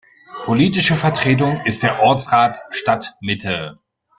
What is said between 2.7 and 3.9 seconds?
Stadtmitte.